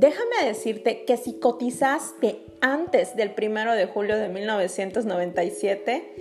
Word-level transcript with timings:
déjame 0.00 0.46
decirte 0.46 1.04
que 1.04 1.18
si 1.18 1.38
cotizaste 1.38 2.40
antes 2.62 3.14
del 3.16 3.34
1 3.36 3.74
de 3.74 3.86
julio 3.86 4.16
de 4.16 4.28
1997, 4.28 6.14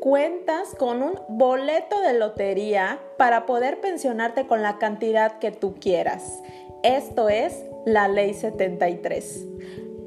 cuentas 0.00 0.74
con 0.78 1.02
un 1.02 1.14
boleto 1.28 1.98
de 2.02 2.12
lotería 2.12 3.00
para 3.16 3.46
poder 3.46 3.80
pensionarte 3.80 4.46
con 4.46 4.60
la 4.60 4.78
cantidad 4.78 5.38
que 5.38 5.50
tú 5.50 5.76
quieras. 5.80 6.42
Esto 6.82 7.30
es 7.30 7.64
la 7.86 8.06
Ley 8.06 8.34
73. 8.34 9.46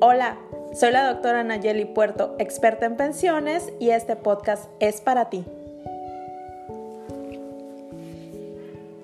Hola, 0.02 0.38
soy 0.73 0.92
la 0.92 1.12
doctora 1.12 1.44
Nayeli 1.44 1.86
Puerto, 1.86 2.36
experta 2.38 2.86
en 2.86 2.96
pensiones, 2.96 3.73
y 3.80 3.89
este 3.89 4.16
podcast 4.16 4.70
es 4.80 5.02
para 5.02 5.32
ti. 5.32 5.44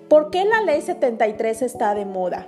¿Por 0.10 0.30
qué 0.30 0.46
la 0.46 0.62
Ley 0.62 0.82
73 0.82 1.64
está 1.64 1.96
de 1.96 2.06
moda? 2.06 2.48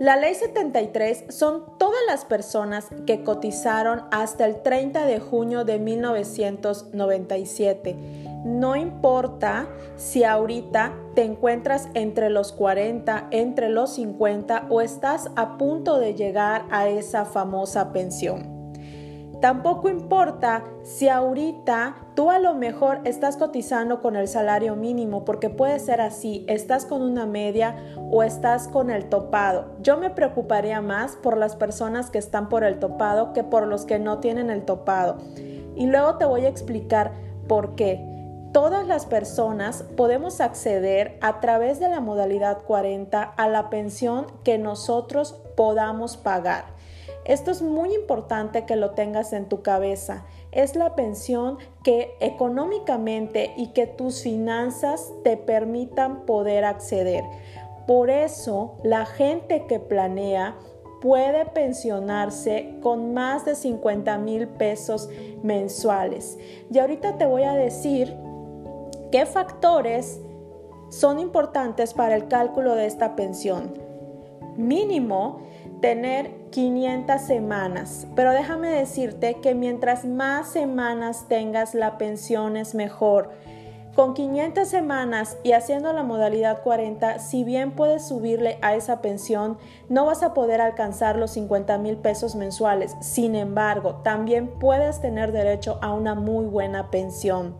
La 0.00 0.16
ley 0.16 0.34
73 0.34 1.26
son 1.28 1.78
todas 1.78 2.00
las 2.08 2.24
personas 2.24 2.88
que 3.06 3.22
cotizaron 3.22 4.02
hasta 4.10 4.44
el 4.44 4.60
30 4.60 5.06
de 5.06 5.20
junio 5.20 5.64
de 5.64 5.78
1997. 5.78 7.96
No 8.44 8.74
importa 8.74 9.68
si 9.96 10.24
ahorita 10.24 10.96
te 11.14 11.22
encuentras 11.22 11.88
entre 11.94 12.28
los 12.28 12.50
40, 12.52 13.28
entre 13.30 13.68
los 13.68 13.94
50 13.94 14.66
o 14.68 14.80
estás 14.80 15.30
a 15.36 15.56
punto 15.58 16.00
de 16.00 16.14
llegar 16.14 16.66
a 16.72 16.88
esa 16.88 17.24
famosa 17.24 17.92
pensión. 17.92 18.72
Tampoco 19.40 19.88
importa 19.88 20.64
si 20.82 21.08
ahorita 21.08 22.03
tú 22.14 22.30
a 22.30 22.38
lo 22.38 22.54
mejor 22.54 23.00
estás 23.04 23.36
cotizando 23.36 24.00
con 24.00 24.16
el 24.16 24.28
salario 24.28 24.76
mínimo, 24.76 25.24
porque 25.24 25.50
puede 25.50 25.78
ser 25.78 26.00
así, 26.00 26.44
estás 26.48 26.86
con 26.86 27.02
una 27.02 27.26
media 27.26 27.76
o 28.10 28.22
estás 28.22 28.68
con 28.68 28.90
el 28.90 29.08
topado. 29.08 29.66
Yo 29.80 29.96
me 29.96 30.10
preocuparía 30.10 30.80
más 30.80 31.16
por 31.16 31.36
las 31.36 31.56
personas 31.56 32.10
que 32.10 32.18
están 32.18 32.48
por 32.48 32.64
el 32.64 32.78
topado 32.78 33.32
que 33.32 33.44
por 33.44 33.66
los 33.66 33.84
que 33.84 33.98
no 33.98 34.18
tienen 34.18 34.50
el 34.50 34.64
topado. 34.64 35.18
Y 35.76 35.86
luego 35.86 36.16
te 36.16 36.24
voy 36.24 36.44
a 36.44 36.48
explicar 36.48 37.12
por 37.48 37.74
qué. 37.74 38.12
Todas 38.52 38.86
las 38.86 39.06
personas 39.06 39.84
podemos 39.96 40.40
acceder 40.40 41.18
a 41.20 41.40
través 41.40 41.80
de 41.80 41.88
la 41.88 41.98
modalidad 41.98 42.62
40 42.62 43.20
a 43.22 43.48
la 43.48 43.68
pensión 43.68 44.26
que 44.44 44.58
nosotros 44.58 45.34
podamos 45.56 46.16
pagar. 46.16 46.66
Esto 47.24 47.50
es 47.50 47.62
muy 47.62 47.94
importante 47.94 48.66
que 48.66 48.76
lo 48.76 48.90
tengas 48.90 49.32
en 49.32 49.48
tu 49.48 49.62
cabeza. 49.62 50.26
Es 50.52 50.76
la 50.76 50.94
pensión 50.94 51.58
que 51.82 52.14
económicamente 52.20 53.54
y 53.56 53.68
que 53.68 53.86
tus 53.86 54.22
finanzas 54.22 55.10
te 55.22 55.36
permitan 55.36 56.26
poder 56.26 56.64
acceder. 56.64 57.24
Por 57.86 58.10
eso 58.10 58.76
la 58.82 59.06
gente 59.06 59.66
que 59.66 59.80
planea 59.80 60.56
puede 61.00 61.44
pensionarse 61.46 62.78
con 62.82 63.12
más 63.12 63.44
de 63.44 63.54
50 63.54 64.16
mil 64.18 64.48
pesos 64.48 65.10
mensuales. 65.42 66.38
Y 66.70 66.78
ahorita 66.78 67.18
te 67.18 67.26
voy 67.26 67.42
a 67.42 67.52
decir 67.52 68.16
qué 69.12 69.26
factores 69.26 70.20
son 70.88 71.18
importantes 71.18 71.92
para 71.92 72.16
el 72.16 72.28
cálculo 72.28 72.74
de 72.74 72.86
esta 72.86 73.16
pensión. 73.16 73.74
Mínimo, 74.56 75.40
tener 75.84 76.30
500 76.50 77.20
semanas. 77.20 78.06
Pero 78.16 78.32
déjame 78.32 78.70
decirte 78.70 79.34
que 79.42 79.54
mientras 79.54 80.06
más 80.06 80.48
semanas 80.48 81.26
tengas, 81.28 81.74
la 81.74 81.98
pensión 81.98 82.56
es 82.56 82.74
mejor. 82.74 83.32
Con 83.94 84.14
500 84.14 84.66
semanas 84.66 85.36
y 85.42 85.52
haciendo 85.52 85.92
la 85.92 86.02
modalidad 86.02 86.62
40, 86.62 87.18
si 87.18 87.44
bien 87.44 87.72
puedes 87.72 88.08
subirle 88.08 88.56
a 88.62 88.74
esa 88.74 89.02
pensión, 89.02 89.58
no 89.90 90.06
vas 90.06 90.22
a 90.22 90.32
poder 90.32 90.62
alcanzar 90.62 91.16
los 91.16 91.32
50 91.32 91.76
mil 91.76 91.98
pesos 91.98 92.34
mensuales. 92.34 92.96
Sin 93.02 93.34
embargo, 93.34 93.96
también 93.96 94.58
puedes 94.58 95.02
tener 95.02 95.32
derecho 95.32 95.78
a 95.82 95.92
una 95.92 96.14
muy 96.14 96.46
buena 96.46 96.90
pensión 96.90 97.56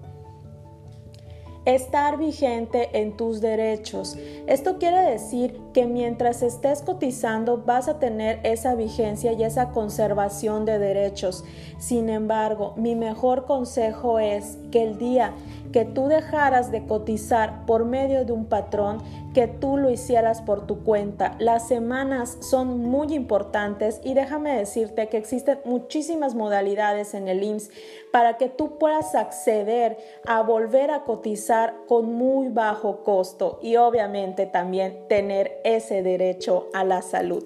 estar 1.67 2.19
vigente 2.19 2.91
en 2.93 3.17
tus 3.17 3.41
derechos. 3.41 4.19
Esto 4.47 4.79
quiere 4.79 5.01
decir 5.01 5.59
que 5.75 5.87
mientras 5.87 6.43
estés 6.43 6.81
cotizando 6.81 7.59
vas 7.59 7.89
a 7.89 7.99
tener 7.99 8.41
esa 8.45 8.75
vigencia 8.77 9.33
y 9.33 9.43
esa 9.43 9.71
conservación 9.71 10.65
de 10.65 10.79
derechos. 10.79 11.45
Sin 11.79 12.09
embargo, 12.09 12.73
mi 12.77 12.95
mejor 12.95 13.45
consejo 13.45 14.21
es 14.21 14.57
que 14.71 14.85
el 14.85 14.97
día 14.97 15.35
que 15.75 15.85
tú 15.85 16.07
dejaras 16.07 16.71
de 16.71 16.87
cotizar 16.87 17.67
por 17.67 17.85
medio 17.85 18.25
de 18.25 18.31
un 18.31 18.45
patrón, 18.45 19.03
que 19.35 19.49
tú 19.49 19.77
lo 19.77 19.91
hicieras 19.91 20.41
por 20.41 20.69
tu 20.69 20.85
cuenta. 20.85 21.35
Las 21.41 21.67
semanas 21.67 22.39
son 22.41 22.79
muy 22.79 23.13
importantes 23.13 24.01
y 24.05 24.15
déjame 24.15 24.57
decirte 24.57 25.09
que 25.09 25.17
existen 25.17 25.59
muchísimas 25.65 26.37
modalidades 26.37 27.15
en 27.15 27.27
el 27.27 27.43
IMSS 27.43 27.71
para 28.13 28.37
que 28.37 28.49
tú 28.49 28.79
puedas 28.79 29.17
acceder 29.17 29.99
a 30.25 30.43
volver 30.43 30.93
a 30.93 31.03
cotizar 31.03 31.75
con 31.89 32.15
muy 32.15 32.51
bajo 32.51 33.03
costo 33.03 33.59
y 33.61 33.75
obviamente 33.75 34.47
también 34.47 35.09
tener 35.09 35.61
ese 35.65 36.03
derecho 36.03 36.69
a 36.73 36.85
la 36.85 37.03
salud. 37.03 37.45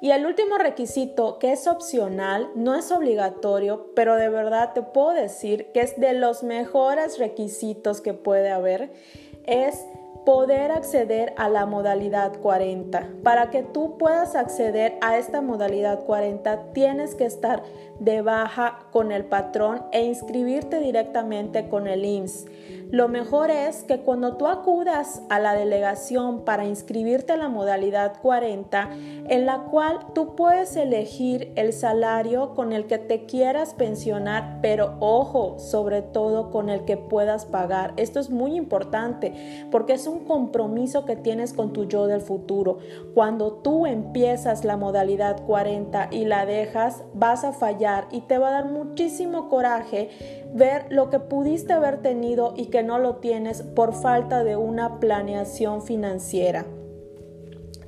Y 0.00 0.10
el 0.10 0.26
último 0.26 0.58
requisito, 0.58 1.38
que 1.38 1.52
es 1.52 1.66
opcional, 1.66 2.50
no 2.54 2.74
es 2.74 2.92
obligatorio, 2.92 3.90
pero 3.94 4.16
de 4.16 4.28
verdad 4.28 4.74
te 4.74 4.82
puedo 4.82 5.12
decir 5.12 5.72
que 5.72 5.80
es 5.80 5.98
de 5.98 6.12
los 6.12 6.42
mejores 6.42 7.18
requisitos 7.18 8.02
que 8.02 8.12
puede 8.12 8.50
haber, 8.50 8.92
es 9.46 9.82
poder 10.24 10.72
acceder 10.72 11.34
a 11.36 11.48
la 11.48 11.66
modalidad 11.66 12.38
40. 12.40 13.08
Para 13.22 13.50
que 13.50 13.62
tú 13.62 13.98
puedas 13.98 14.34
acceder 14.34 14.96
a 15.00 15.18
esta 15.18 15.40
modalidad 15.40 16.04
40, 16.04 16.72
tienes 16.72 17.14
que 17.14 17.26
estar 17.26 17.62
de 17.98 18.22
baja 18.22 18.86
con 18.90 19.12
el 19.12 19.24
patrón 19.24 19.84
e 19.92 20.04
inscribirte 20.04 20.80
directamente 20.80 21.68
con 21.68 21.86
el 21.86 22.04
IMSS. 22.04 22.46
Lo 22.94 23.08
mejor 23.08 23.50
es 23.50 23.82
que 23.82 23.98
cuando 23.98 24.36
tú 24.36 24.46
acudas 24.46 25.20
a 25.28 25.40
la 25.40 25.54
delegación 25.54 26.44
para 26.44 26.64
inscribirte 26.64 27.32
en 27.32 27.40
la 27.40 27.48
modalidad 27.48 28.20
40, 28.22 28.88
en 29.30 29.46
la 29.46 29.64
cual 29.64 29.98
tú 30.14 30.36
puedes 30.36 30.76
elegir 30.76 31.50
el 31.56 31.72
salario 31.72 32.54
con 32.54 32.72
el 32.72 32.86
que 32.86 32.98
te 32.98 33.26
quieras 33.26 33.74
pensionar, 33.74 34.60
pero 34.62 34.94
ojo, 35.00 35.58
sobre 35.58 36.02
todo 36.02 36.52
con 36.52 36.68
el 36.68 36.84
que 36.84 36.96
puedas 36.96 37.46
pagar. 37.46 37.94
Esto 37.96 38.20
es 38.20 38.30
muy 38.30 38.54
importante 38.54 39.66
porque 39.72 39.94
es 39.94 40.06
un 40.06 40.20
compromiso 40.20 41.04
que 41.04 41.16
tienes 41.16 41.52
con 41.52 41.72
tu 41.72 41.86
yo 41.86 42.06
del 42.06 42.20
futuro. 42.20 42.78
Cuando 43.12 43.54
tú 43.54 43.86
empiezas 43.86 44.64
la 44.64 44.76
modalidad 44.76 45.44
40 45.44 46.10
y 46.12 46.26
la 46.26 46.46
dejas, 46.46 47.02
vas 47.12 47.42
a 47.42 47.52
fallar 47.52 48.06
y 48.12 48.20
te 48.20 48.38
va 48.38 48.50
a 48.50 48.52
dar 48.52 48.66
muchísimo 48.66 49.48
coraje 49.48 50.43
ver 50.54 50.86
lo 50.88 51.10
que 51.10 51.18
pudiste 51.18 51.72
haber 51.72 52.00
tenido 52.00 52.54
y 52.56 52.66
que 52.66 52.84
no 52.84 52.98
lo 52.98 53.16
tienes 53.16 53.62
por 53.62 53.92
falta 53.92 54.44
de 54.44 54.56
una 54.56 55.00
planeación 55.00 55.82
financiera. 55.82 56.64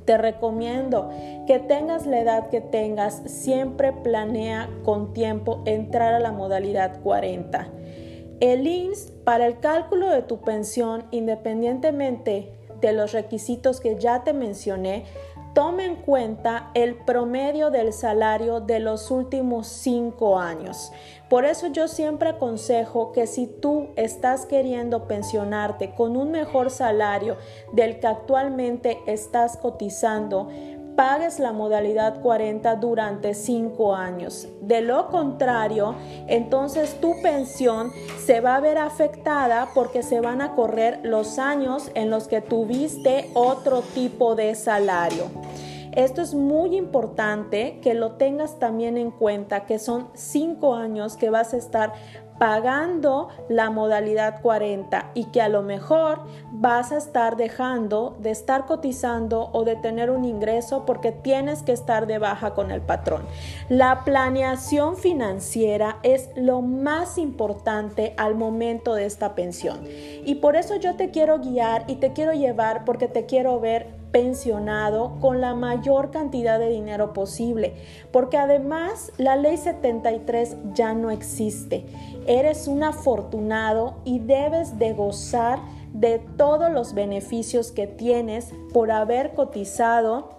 Te 0.03 0.17
recomiendo 0.17 1.09
que 1.47 1.59
tengas 1.59 2.05
la 2.05 2.19
edad 2.19 2.49
que 2.49 2.61
tengas, 2.61 3.21
siempre 3.25 3.93
planea 3.93 4.69
con 4.83 5.13
tiempo 5.13 5.63
entrar 5.65 6.13
a 6.13 6.19
la 6.19 6.31
modalidad 6.31 7.01
40. 7.01 7.69
El 8.39 8.67
INS 8.67 9.11
para 9.23 9.47
el 9.47 9.59
cálculo 9.59 10.09
de 10.09 10.21
tu 10.21 10.41
pensión, 10.41 11.05
independientemente 11.11 12.53
de 12.81 12.93
los 12.93 13.13
requisitos 13.13 13.79
que 13.79 13.97
ya 13.97 14.23
te 14.23 14.33
mencioné, 14.33 15.05
tome 15.53 15.85
en 15.85 15.95
cuenta 15.95 16.71
el 16.73 16.95
promedio 16.95 17.71
del 17.71 17.93
salario 17.93 18.59
de 18.59 18.79
los 18.79 19.11
últimos 19.11 19.67
cinco 19.67 20.39
años. 20.39 20.91
Por 21.29 21.43
eso 21.43 21.67
yo 21.67 21.87
siempre 21.87 22.29
aconsejo 22.29 23.11
que 23.11 23.27
si 23.27 23.47
tú 23.47 23.89
estás 23.97 24.45
queriendo 24.45 25.07
pensionarte 25.07 25.93
con 25.93 26.15
un 26.15 26.31
mejor 26.31 26.69
salario 26.69 27.35
del 27.73 27.99
que 27.99 28.07
actualmente 28.07 28.99
estás 29.07 29.57
cotizando, 29.57 30.47
pagues 30.97 31.39
la 31.39 31.53
modalidad 31.53 32.21
40 32.21 32.75
durante 32.77 33.35
5 33.35 33.95
años. 33.95 34.47
De 34.61 34.81
lo 34.81 35.09
contrario, 35.09 35.93
entonces 36.27 36.99
tu 36.99 37.21
pensión 37.21 37.91
se 38.25 38.41
va 38.41 38.55
a 38.55 38.59
ver 38.59 38.79
afectada 38.79 39.69
porque 39.75 40.01
se 40.01 40.19
van 40.21 40.41
a 40.41 40.55
correr 40.55 40.99
los 41.03 41.37
años 41.37 41.91
en 41.93 42.09
los 42.09 42.27
que 42.27 42.41
tuviste 42.41 43.29
otro 43.35 43.83
tipo 43.93 44.33
de 44.33 44.55
salario. 44.55 45.25
Esto 45.97 46.21
es 46.21 46.33
muy 46.33 46.75
importante 46.75 47.79
que 47.81 47.93
lo 47.93 48.13
tengas 48.13 48.57
también 48.57 48.97
en 48.97 49.11
cuenta, 49.11 49.65
que 49.65 49.79
son 49.79 50.09
cinco 50.15 50.75
años 50.75 51.15
que 51.15 51.29
vas 51.29 51.53
a 51.53 51.57
estar 51.57 51.93
pagando 52.37 53.29
la 53.49 53.69
modalidad 53.69 54.41
40 54.41 55.11
y 55.13 55.25
que 55.25 55.41
a 55.41 55.49
lo 55.49 55.61
mejor 55.61 56.21
vas 56.51 56.91
a 56.91 56.97
estar 56.97 57.35
dejando 57.35 58.15
de 58.19 58.31
estar 58.31 58.65
cotizando 58.65 59.49
o 59.53 59.63
de 59.63 59.75
tener 59.75 60.09
un 60.09 60.25
ingreso 60.25 60.85
porque 60.85 61.11
tienes 61.11 61.63
que 61.63 61.71
estar 61.71 62.07
de 62.07 62.19
baja 62.19 62.53
con 62.53 62.71
el 62.71 62.81
patrón. 62.81 63.25
La 63.69 64.03
planeación 64.03 64.97
financiera 64.97 65.97
es 66.03 66.29
lo 66.35 66.61
más 66.61 67.17
importante 67.17 68.13
al 68.17 68.35
momento 68.35 68.93
de 68.93 69.05
esta 69.05 69.35
pensión 69.35 69.79
y 69.85 70.35
por 70.35 70.55
eso 70.55 70.75
yo 70.75 70.95
te 70.95 71.11
quiero 71.11 71.39
guiar 71.39 71.83
y 71.87 71.95
te 71.95 72.13
quiero 72.13 72.33
llevar 72.33 72.85
porque 72.85 73.07
te 73.07 73.25
quiero 73.25 73.59
ver 73.59 73.96
pensionado 74.11 75.17
con 75.19 75.41
la 75.41 75.53
mayor 75.53 76.11
cantidad 76.11 76.59
de 76.59 76.69
dinero 76.69 77.13
posible, 77.13 77.73
porque 78.11 78.37
además 78.37 79.11
la 79.17 79.35
ley 79.35 79.57
73 79.57 80.57
ya 80.73 80.93
no 80.93 81.11
existe. 81.11 81.85
Eres 82.25 82.67
un 82.67 82.83
afortunado 82.83 83.97
y 84.05 84.19
debes 84.19 84.79
de 84.79 84.93
gozar 84.93 85.59
de 85.93 86.19
todos 86.37 86.71
los 86.71 86.93
beneficios 86.93 87.71
que 87.71 87.87
tienes 87.87 88.53
por 88.73 88.91
haber 88.91 89.33
cotizado 89.33 90.36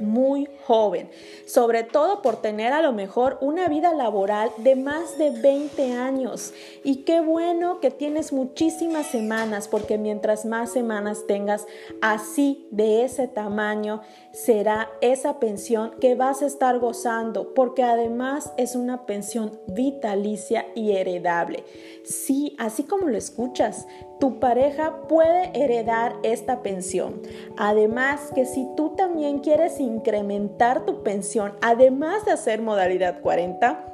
muy 0.00 0.48
joven, 0.66 1.08
sobre 1.46 1.82
todo 1.84 2.22
por 2.22 2.36
tener 2.36 2.72
a 2.72 2.82
lo 2.82 2.92
mejor 2.92 3.38
una 3.40 3.68
vida 3.68 3.94
laboral 3.94 4.50
de 4.58 4.76
más 4.76 5.18
de 5.18 5.30
20 5.30 5.92
años. 5.92 6.52
Y 6.84 7.04
qué 7.04 7.20
bueno 7.20 7.80
que 7.80 7.90
tienes 7.90 8.32
muchísimas 8.32 9.06
semanas, 9.06 9.68
porque 9.68 9.98
mientras 9.98 10.44
más 10.44 10.72
semanas 10.72 11.26
tengas 11.26 11.66
así 12.00 12.66
de 12.70 13.04
ese 13.04 13.28
tamaño, 13.28 14.02
será 14.32 14.90
esa 15.00 15.38
pensión 15.40 15.92
que 16.00 16.14
vas 16.14 16.42
a 16.42 16.46
estar 16.46 16.78
gozando, 16.78 17.54
porque 17.54 17.82
además 17.82 18.52
es 18.56 18.76
una 18.76 19.06
pensión 19.06 19.60
vitalicia 19.66 20.66
y 20.74 20.92
heredable. 20.92 21.64
Sí, 22.04 22.54
así 22.58 22.84
como 22.84 23.08
lo 23.08 23.16
escuchas, 23.16 23.86
tu 24.18 24.38
pareja 24.38 25.02
puede 25.08 25.50
heredar 25.54 26.16
esta 26.22 26.62
pensión. 26.62 27.20
Además 27.56 28.30
que 28.34 28.46
si 28.46 28.66
tú 28.76 28.90
también 28.96 29.40
quieres 29.40 29.80
incrementar 29.80 30.84
tu 30.86 31.02
pensión, 31.02 31.52
además 31.60 32.24
de 32.24 32.32
hacer 32.32 32.62
modalidad 32.62 33.20
40, 33.20 33.84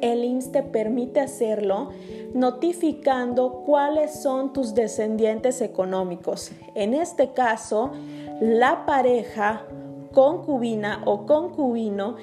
el 0.00 0.24
IMSS 0.24 0.52
te 0.52 0.62
permite 0.62 1.20
hacerlo 1.20 1.90
notificando 2.32 3.62
cuáles 3.66 4.22
son 4.22 4.52
tus 4.52 4.74
descendientes 4.74 5.60
económicos. 5.60 6.52
En 6.74 6.94
este 6.94 7.32
caso, 7.32 7.90
la 8.40 8.86
pareja 8.86 9.66
concubina 10.12 11.02
o 11.04 11.26
concubino 11.26 12.16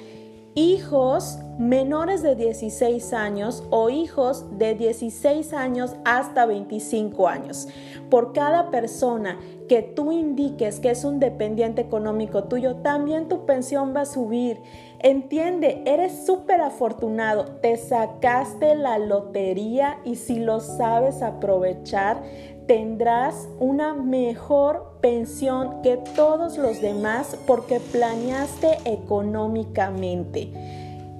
hijos 0.58 1.38
menores 1.56 2.20
de 2.20 2.34
16 2.34 3.12
años 3.12 3.62
o 3.70 3.90
hijos 3.90 4.58
de 4.58 4.74
16 4.74 5.52
años 5.52 5.94
hasta 6.04 6.46
25 6.46 7.28
años. 7.28 7.68
Por 8.10 8.32
cada 8.32 8.70
persona 8.70 9.38
que 9.68 9.82
tú 9.82 10.10
indiques 10.10 10.80
que 10.80 10.90
es 10.90 11.04
un 11.04 11.20
dependiente 11.20 11.80
económico 11.80 12.44
tuyo, 12.44 12.76
también 12.76 13.28
tu 13.28 13.46
pensión 13.46 13.94
va 13.94 14.00
a 14.00 14.06
subir. 14.06 14.60
Entiende, 14.98 15.82
eres 15.86 16.26
súper 16.26 16.60
afortunado, 16.60 17.44
te 17.60 17.76
sacaste 17.76 18.74
la 18.74 18.98
lotería 18.98 19.98
y 20.04 20.16
si 20.16 20.40
lo 20.40 20.58
sabes 20.58 21.22
aprovechar, 21.22 22.22
tendrás 22.68 23.48
una 23.58 23.94
mejor 23.94 24.98
pensión 25.00 25.80
que 25.82 25.96
todos 26.14 26.58
los 26.58 26.82
demás 26.82 27.34
porque 27.46 27.80
planeaste 27.80 28.78
económicamente. 28.84 30.52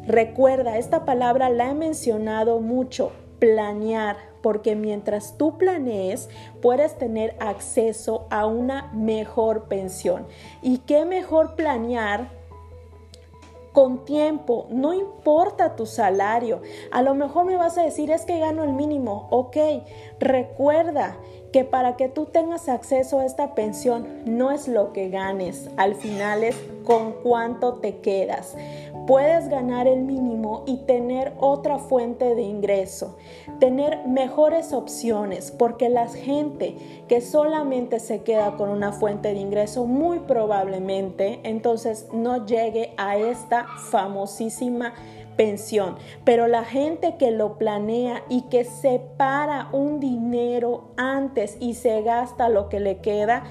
Recuerda, 0.06 0.77
esta 0.77 1.06
palabra 1.06 1.49
la 1.49 1.71
he 1.71 1.75
mencionado 1.75 2.61
mucho, 2.61 3.12
planear, 3.39 4.17
porque 4.43 4.77
mientras 4.77 5.39
tú 5.39 5.56
planees, 5.56 6.29
puedes 6.61 6.99
tener 6.99 7.35
acceso 7.41 8.27
a 8.29 8.45
una 8.45 8.91
mejor 8.93 9.65
pensión. 9.65 10.27
¿Y 10.61 10.79
qué 10.79 11.06
mejor 11.06 11.56
planear 11.56 12.29
con 13.79 14.05
tiempo, 14.05 14.67
no 14.71 14.93
importa 14.93 15.77
tu 15.77 15.87
salario. 15.87 16.62
A 16.91 17.00
lo 17.00 17.15
mejor 17.15 17.45
me 17.45 17.56
vas 17.56 17.79
a 17.79 17.83
decir 17.83 18.11
es 18.11 18.25
que 18.25 18.41
gano 18.41 18.65
el 18.65 18.73
mínimo. 18.73 19.29
Ok, 19.31 19.56
recuerda 20.19 21.17
que 21.53 21.65
para 21.65 21.97
que 21.97 22.09
tú 22.09 22.27
tengas 22.27 22.69
acceso 22.69 23.21
a 23.21 23.25
esta 23.25 23.55
pensión 23.55 24.06
no 24.27 24.50
es 24.50 24.69
lo 24.69 24.93
que 24.93 25.09
ganes, 25.09 25.71
al 25.77 25.95
final 25.95 26.45
es 26.45 26.56
con 26.85 27.12
cuánto 27.23 27.75
te 27.75 27.99
quedas. 27.99 28.56
Puedes 29.06 29.49
ganar 29.49 29.87
el 29.87 30.03
mínimo 30.03 30.65
y 30.67 30.79
tener 30.79 31.33
otra 31.39 31.79
fuente 31.79 32.35
de 32.35 32.43
ingreso, 32.43 33.17
tener 33.59 34.06
mejores 34.06 34.73
opciones, 34.75 35.50
porque 35.50 35.89
la 35.89 36.09
gente 36.09 36.77
que 37.09 37.23
solamente 37.23 38.00
se 38.00 38.23
queda 38.23 38.56
con 38.56 38.69
una 38.69 38.93
fuente 38.93 39.33
de 39.33 39.41
ingreso 39.41 39.87
muy 39.87 40.19
probablemente 40.21 41.41
entonces 41.45 42.06
no 42.12 42.47
llegue 42.47 42.93
a 42.97 43.17
esta 43.17 43.67
famosísima 43.91 44.95
pensión, 45.38 45.96
pero 46.25 46.49
la 46.49 46.64
gente 46.64 47.17
que 47.17 47.31
lo 47.31 47.56
planea 47.58 48.25
y 48.29 48.43
que 48.50 48.64
separa 48.64 49.69
un 49.73 50.00
dinero 50.00 50.90
antes 50.96 51.56
y 51.61 51.75
se 51.75 52.02
gasta 52.02 52.49
lo 52.49 52.69
que 52.69 52.81
le 52.81 52.99
queda, 52.99 53.44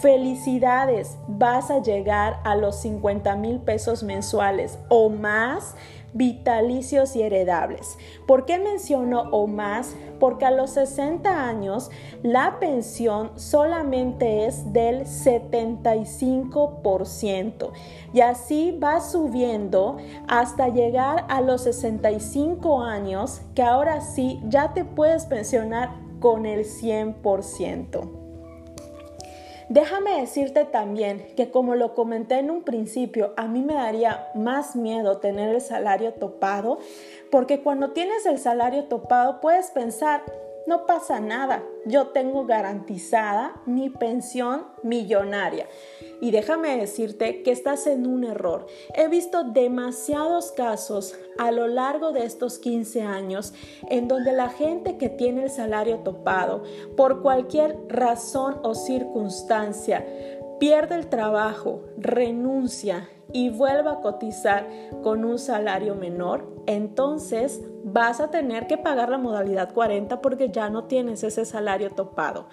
felicidades, 0.00 1.18
vas 1.28 1.70
a 1.70 1.82
llegar 1.82 2.40
a 2.42 2.56
los 2.56 2.80
50 2.80 3.36
mil 3.36 3.58
pesos 3.60 4.02
mensuales 4.02 4.78
o 4.88 5.10
más 5.10 5.76
vitalicios 6.16 7.16
y 7.16 7.22
heredables. 7.22 7.98
¿Por 8.26 8.44
qué 8.46 8.58
menciono 8.58 9.22
o 9.30 9.46
más? 9.46 9.94
Porque 10.18 10.44
a 10.44 10.50
los 10.50 10.70
60 10.70 11.46
años 11.46 11.90
la 12.22 12.58
pensión 12.58 13.30
solamente 13.36 14.46
es 14.46 14.72
del 14.72 15.04
75% 15.04 17.70
y 18.12 18.20
así 18.20 18.76
va 18.82 19.00
subiendo 19.00 19.98
hasta 20.26 20.68
llegar 20.68 21.24
a 21.28 21.40
los 21.40 21.62
65 21.64 22.82
años 22.82 23.42
que 23.54 23.62
ahora 23.62 24.00
sí 24.00 24.40
ya 24.48 24.72
te 24.72 24.84
puedes 24.84 25.26
pensionar 25.26 25.90
con 26.20 26.46
el 26.46 26.64
100%. 26.64 28.15
Déjame 29.68 30.20
decirte 30.20 30.64
también 30.64 31.26
que 31.36 31.50
como 31.50 31.74
lo 31.74 31.92
comenté 31.92 32.38
en 32.38 32.50
un 32.50 32.62
principio, 32.62 33.34
a 33.36 33.48
mí 33.48 33.62
me 33.62 33.74
daría 33.74 34.28
más 34.36 34.76
miedo 34.76 35.18
tener 35.18 35.52
el 35.52 35.60
salario 35.60 36.14
topado, 36.14 36.78
porque 37.32 37.62
cuando 37.62 37.90
tienes 37.90 38.26
el 38.26 38.38
salario 38.38 38.84
topado 38.84 39.40
puedes 39.40 39.72
pensar, 39.72 40.22
no 40.68 40.86
pasa 40.86 41.18
nada, 41.18 41.64
yo 41.84 42.08
tengo 42.08 42.46
garantizada 42.46 43.60
mi 43.66 43.90
pensión 43.90 44.66
millonaria. 44.84 45.66
Y 46.20 46.30
déjame 46.30 46.76
decirte 46.76 47.42
que 47.42 47.50
estás 47.50 47.86
en 47.86 48.06
un 48.06 48.24
error. 48.24 48.66
He 48.94 49.08
visto 49.08 49.44
demasiados 49.44 50.52
casos 50.52 51.14
a 51.38 51.50
lo 51.50 51.66
largo 51.66 52.12
de 52.12 52.24
estos 52.24 52.58
15 52.58 53.02
años 53.02 53.52
en 53.88 54.08
donde 54.08 54.32
la 54.32 54.48
gente 54.48 54.96
que 54.96 55.08
tiene 55.08 55.44
el 55.44 55.50
salario 55.50 55.98
topado, 55.98 56.62
por 56.96 57.22
cualquier 57.22 57.78
razón 57.88 58.60
o 58.62 58.74
circunstancia, 58.74 60.06
pierde 60.58 60.94
el 60.94 61.08
trabajo, 61.08 61.82
renuncia 61.98 63.08
y 63.32 63.50
vuelve 63.50 63.90
a 63.90 64.00
cotizar 64.00 64.66
con 65.02 65.24
un 65.24 65.38
salario 65.38 65.94
menor, 65.94 66.48
entonces 66.66 67.60
vas 67.84 68.20
a 68.20 68.30
tener 68.30 68.66
que 68.66 68.78
pagar 68.78 69.10
la 69.10 69.18
modalidad 69.18 69.72
40 69.72 70.20
porque 70.20 70.50
ya 70.50 70.70
no 70.70 70.84
tienes 70.84 71.22
ese 71.22 71.44
salario 71.44 71.90
topado. 71.90 72.46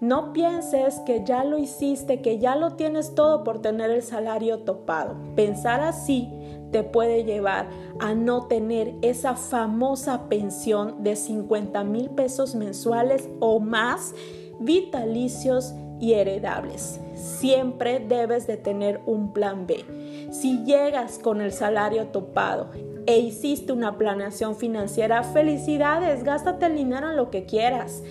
No 0.00 0.34
pienses 0.34 0.98
que 1.06 1.24
ya 1.24 1.42
lo 1.42 1.56
hiciste, 1.56 2.20
que 2.20 2.38
ya 2.38 2.54
lo 2.54 2.74
tienes 2.74 3.14
todo 3.14 3.44
por 3.44 3.62
tener 3.62 3.90
el 3.90 4.02
salario 4.02 4.58
topado. 4.58 5.16
Pensar 5.34 5.80
así 5.80 6.28
te 6.70 6.82
puede 6.82 7.24
llevar 7.24 7.68
a 7.98 8.14
no 8.14 8.46
tener 8.46 8.94
esa 9.00 9.36
famosa 9.36 10.28
pensión 10.28 11.02
de 11.02 11.16
50 11.16 11.82
mil 11.84 12.10
pesos 12.10 12.54
mensuales 12.54 13.30
o 13.40 13.58
más 13.58 14.14
vitalicios 14.60 15.74
y 15.98 16.12
heredables. 16.12 17.00
Siempre 17.14 18.00
debes 18.00 18.46
de 18.46 18.58
tener 18.58 19.00
un 19.06 19.32
plan 19.32 19.66
B. 19.66 20.28
Si 20.30 20.62
llegas 20.64 21.18
con 21.18 21.40
el 21.40 21.52
salario 21.52 22.08
topado 22.08 22.70
e 23.06 23.18
hiciste 23.18 23.72
una 23.72 23.96
planeación 23.96 24.56
financiera, 24.56 25.22
felicidades, 25.22 26.22
gástate 26.22 26.66
el 26.66 26.76
dinero 26.76 27.08
en 27.10 27.16
lo 27.16 27.30
que 27.30 27.46
quieras. 27.46 28.02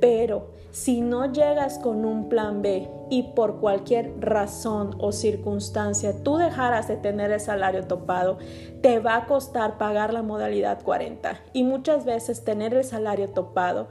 Pero 0.00 0.50
si 0.72 1.02
no 1.02 1.30
llegas 1.30 1.78
con 1.78 2.06
un 2.06 2.30
plan 2.30 2.62
B 2.62 2.88
y 3.10 3.34
por 3.34 3.60
cualquier 3.60 4.14
razón 4.18 4.96
o 4.98 5.12
circunstancia 5.12 6.22
tú 6.22 6.38
dejaras 6.38 6.88
de 6.88 6.96
tener 6.96 7.30
el 7.30 7.40
salario 7.40 7.86
topado, 7.86 8.38
te 8.80 8.98
va 8.98 9.16
a 9.16 9.26
costar 9.26 9.76
pagar 9.76 10.14
la 10.14 10.22
modalidad 10.22 10.82
40. 10.82 11.38
Y 11.52 11.64
muchas 11.64 12.06
veces 12.06 12.42
tener 12.42 12.72
el 12.72 12.84
salario 12.84 13.28
topado 13.28 13.88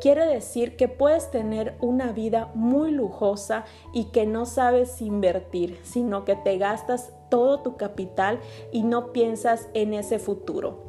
quiere 0.00 0.26
decir 0.26 0.76
que 0.76 0.88
puedes 0.88 1.30
tener 1.30 1.76
una 1.80 2.12
vida 2.12 2.50
muy 2.54 2.90
lujosa 2.92 3.66
y 3.92 4.06
que 4.06 4.24
no 4.24 4.46
sabes 4.46 5.02
invertir, 5.02 5.78
sino 5.82 6.24
que 6.24 6.34
te 6.34 6.56
gastas 6.56 7.12
todo 7.28 7.60
tu 7.60 7.76
capital 7.76 8.40
y 8.72 8.84
no 8.84 9.12
piensas 9.12 9.68
en 9.74 9.92
ese 9.92 10.18
futuro. 10.18 10.82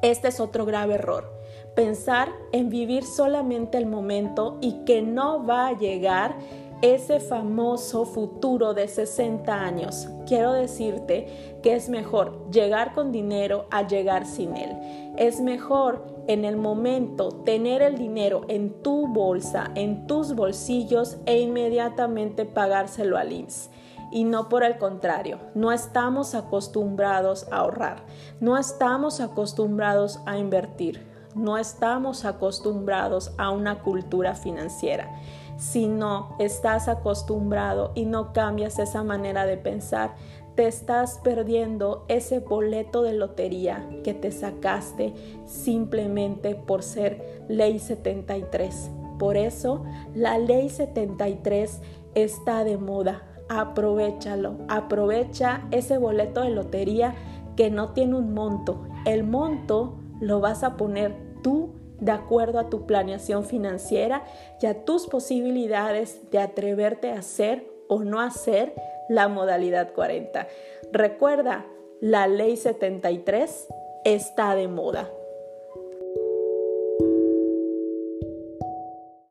Este 0.00 0.28
es 0.28 0.38
otro 0.38 0.64
grave 0.64 0.94
error 0.94 1.37
pensar 1.78 2.32
en 2.50 2.70
vivir 2.70 3.04
solamente 3.04 3.78
el 3.78 3.86
momento 3.86 4.58
y 4.60 4.84
que 4.84 5.00
no 5.00 5.46
va 5.46 5.68
a 5.68 5.78
llegar 5.78 6.34
ese 6.82 7.20
famoso 7.20 8.04
futuro 8.04 8.74
de 8.74 8.88
60 8.88 9.54
años. 9.54 10.08
Quiero 10.26 10.54
decirte 10.54 11.60
que 11.62 11.76
es 11.76 11.88
mejor 11.88 12.50
llegar 12.50 12.94
con 12.94 13.12
dinero 13.12 13.66
a 13.70 13.86
llegar 13.86 14.26
sin 14.26 14.56
él. 14.56 14.72
Es 15.16 15.40
mejor 15.40 16.04
en 16.26 16.44
el 16.44 16.56
momento 16.56 17.28
tener 17.28 17.80
el 17.80 17.96
dinero 17.96 18.40
en 18.48 18.82
tu 18.82 19.06
bolsa, 19.06 19.70
en 19.76 20.08
tus 20.08 20.34
bolsillos 20.34 21.18
e 21.26 21.38
inmediatamente 21.38 22.44
pagárselo 22.44 23.16
al 23.16 23.32
IMSS 23.32 23.70
y 24.10 24.24
no 24.24 24.48
por 24.48 24.64
el 24.64 24.78
contrario. 24.78 25.38
No 25.54 25.70
estamos 25.70 26.34
acostumbrados 26.34 27.46
a 27.52 27.58
ahorrar, 27.58 28.02
no 28.40 28.58
estamos 28.58 29.20
acostumbrados 29.20 30.18
a 30.26 30.38
invertir, 30.38 31.17
no 31.34 31.58
estamos 31.58 32.24
acostumbrados 32.24 33.32
a 33.38 33.50
una 33.50 33.80
cultura 33.80 34.34
financiera. 34.34 35.10
Si 35.56 35.88
no 35.88 36.36
estás 36.38 36.88
acostumbrado 36.88 37.92
y 37.94 38.04
no 38.04 38.32
cambias 38.32 38.78
esa 38.78 39.02
manera 39.02 39.44
de 39.44 39.56
pensar, 39.56 40.14
te 40.54 40.66
estás 40.66 41.20
perdiendo 41.22 42.04
ese 42.08 42.40
boleto 42.40 43.02
de 43.02 43.12
lotería 43.12 43.88
que 44.02 44.14
te 44.14 44.32
sacaste 44.32 45.14
simplemente 45.46 46.54
por 46.54 46.82
ser 46.82 47.44
ley 47.48 47.78
73. 47.78 48.90
Por 49.18 49.36
eso 49.36 49.84
la 50.14 50.38
ley 50.38 50.68
73 50.68 51.80
está 52.14 52.64
de 52.64 52.76
moda 52.76 53.22
aprovechalo, 53.48 54.58
aprovecha 54.68 55.66
ese 55.70 55.98
boleto 55.98 56.42
de 56.42 56.50
lotería 56.50 57.14
que 57.56 57.70
no 57.70 57.92
tiene 57.92 58.16
un 58.16 58.34
monto. 58.34 58.82
El 59.04 59.24
monto 59.24 59.96
lo 60.20 60.40
vas 60.40 60.62
a 60.62 60.76
poner 60.76 61.14
tú 61.42 61.74
de 62.00 62.12
acuerdo 62.12 62.58
a 62.58 62.70
tu 62.70 62.86
planeación 62.86 63.44
financiera 63.44 64.24
y 64.60 64.66
a 64.66 64.84
tus 64.84 65.06
posibilidades 65.06 66.30
de 66.30 66.38
atreverte 66.38 67.10
a 67.10 67.18
hacer 67.18 67.66
o 67.88 68.04
no 68.04 68.20
hacer 68.20 68.74
la 69.08 69.28
modalidad 69.28 69.92
40. 69.94 70.46
Recuerda, 70.92 71.66
la 72.00 72.28
ley 72.28 72.56
73 72.56 73.68
está 74.04 74.54
de 74.54 74.68
moda. 74.68 75.10